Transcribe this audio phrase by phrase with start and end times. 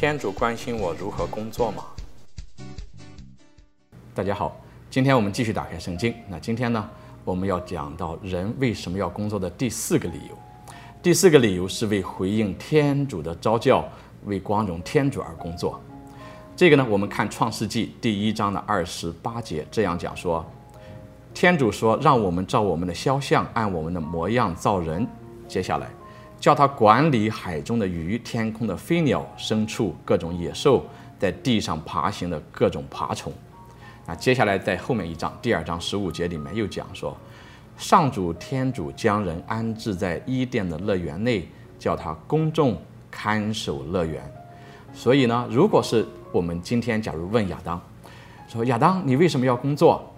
[0.00, 1.84] 天主关心我如何工作吗？
[4.14, 4.56] 大家好，
[4.88, 6.14] 今天我们继续打开圣经。
[6.26, 6.88] 那今天呢，
[7.22, 10.38] 我们要讲到人为什么要工作的第四个理由。
[11.02, 13.86] 第四个理由是为回应天主的召叫，
[14.24, 15.78] 为光荣天主而工作。
[16.56, 20.42] 这个呢，我们看创世纪第一章的二十八节这样讲说：
[21.34, 25.06] 天主说，让我们照我们的肖像，按我们的模样造人。
[25.46, 25.90] 接下来。
[26.40, 30.82] 叫他管理海中的鱼、天空的飞鸟、牲畜、各种野兽，
[31.18, 33.30] 在地上爬行的各种爬虫。
[34.06, 37.14] 那接下来在后面一章第二章十五节里面又讲说，
[37.76, 41.46] 上主天主将人安置在伊甸的乐园内，
[41.78, 42.80] 叫他公众
[43.10, 44.22] 看守乐园。
[44.94, 47.78] 所以呢，如果是我们今天假如问亚当，
[48.48, 50.10] 说亚当你为什么要工作？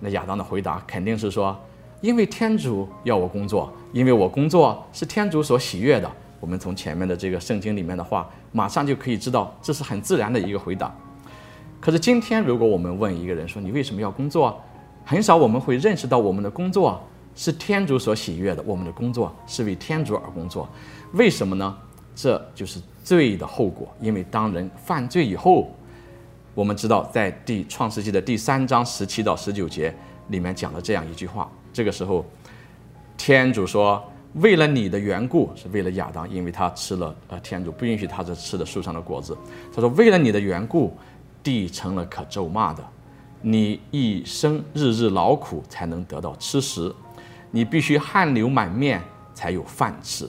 [0.00, 1.56] 那亚当的回答肯定是说。
[2.04, 6.10] 因为天主要我工作，因为我工作是天主所喜悦的。
[6.38, 10.94] 我们从前面的这个圣经里面的话，马上就可以知道，这是很自然的一个回答。
[11.80, 14.60] 可是今天，如果我们问一个人说你为什么要工作，
[15.02, 17.02] 很少我们会认识到我们的工作
[17.34, 20.68] 是天主所喜悦的，我们的工作是为天主而工作。
[21.14, 21.74] 为什么呢？
[22.14, 23.88] 这就是罪的后果。
[23.98, 25.74] 因为当人犯罪以后，
[26.54, 29.94] 我们知道在第创世纪的第三章十七到十九节
[30.28, 31.50] 里面讲了这样一句话。
[31.72, 32.24] 这个时候，
[33.16, 34.02] 天主说
[34.34, 39.36] ：“为了你的缘故，是为了亚当，因为他吃了呃，天主不允许他这吃的树上的果子。
[39.74, 40.96] 他说，为了你的缘故，
[41.42, 42.82] 地成了可咒骂的。
[43.42, 46.94] 你一生日日劳苦才能得到吃食，
[47.50, 49.02] 你必须汗流满面
[49.34, 50.26] 才有饭吃。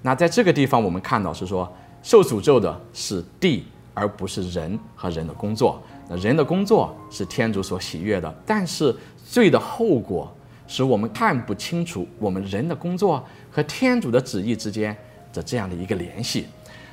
[0.00, 1.70] 那在这个地方，我们看到是说，
[2.02, 5.82] 受诅咒的是地，而不是人和人的工作。
[6.16, 10.32] 人的工作是天主所喜悦的，但是罪的后果。”
[10.68, 14.96] 使我们看不清楚我们人的工作和天主的旨意之间
[15.30, 16.46] 的这样的一个联系。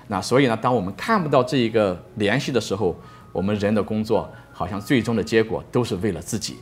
[0.08, 2.94] 那所以呢，当我们看不到这一个联系的时候，
[3.32, 6.58] 我们人的工作好像最终的结果都是为了自己。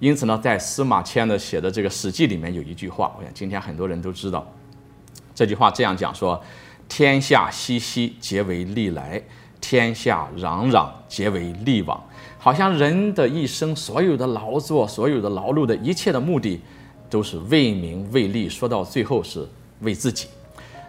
[0.00, 4.44] 因此呢，在司马迁的写的这个《史记》里面有一句话，我想今天很多人都知道。
[5.36, 6.42] 这句话这样讲说
[6.88, 9.20] ：“天下熙熙，皆为利来；
[9.68, 12.00] 天下攘攘，皆为利往。”
[12.38, 16.60] 好像人的一生，所有的劳作，所有的劳碌的一切的目的，
[17.10, 19.44] 都是为名为利，说到最后是
[19.80, 20.28] 为自己。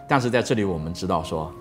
[0.08, 1.52] 但是在这里，我们知道说，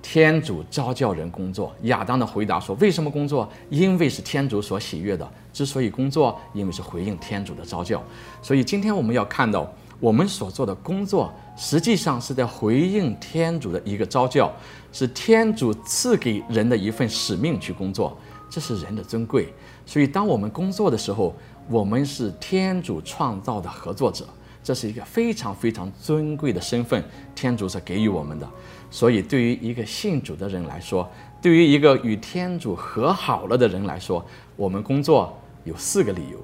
[0.00, 1.74] 天主召叫人工作。
[1.82, 3.46] 亚当的回答说：“为什么工作？
[3.68, 5.30] 因为是天主所喜悦的。
[5.52, 8.02] 之所以工作，因为是回应天主的召叫。
[8.40, 9.70] 所以今天我们要看到，
[10.00, 14.52] 我们所做的工作，实际上是在回应天主的一个召叫，
[14.92, 18.16] 是天主赐给人的一份使命去工作。”
[18.48, 19.52] 这是人的尊贵，
[19.84, 21.34] 所以当我们工作的时候，
[21.68, 24.24] 我们是天主创造的合作者，
[24.62, 27.04] 这是一个非常非常尊贵的身份，
[27.34, 28.48] 天主所给予我们的。
[28.88, 31.10] 所以，对于一个信主的人来说，
[31.42, 34.24] 对于一个与天主和好了的人来说，
[34.54, 36.38] 我们工作有四个理由，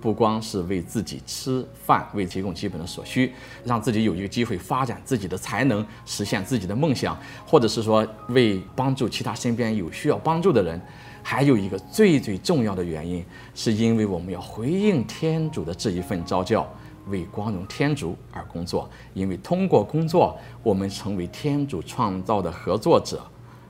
[0.00, 3.32] 不光是为自己吃饭，为提供基本的所需，
[3.64, 10.80] 让自己有一个机会发展自己的才能，实现自己的梦想，或者是说为帮助其他身边有需要帮助的人。
[11.22, 13.22] 还有一个最最重要的原因，
[13.54, 16.66] 是因为我们要回应天主的这一份召叫，
[17.08, 18.88] 为光荣天主而工作。
[19.12, 23.20] 因为通过工作，我们成为天主创造的合作者，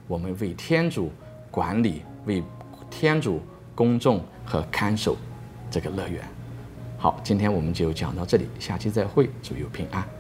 [0.07, 1.11] 我们为天主
[1.51, 2.41] 管理，为
[2.89, 3.41] 天主
[3.75, 5.17] 公众和看守
[5.71, 6.23] 这个乐园。
[6.99, 10.20] 好，今天我们就讲到这里，下期再会，祝有平安。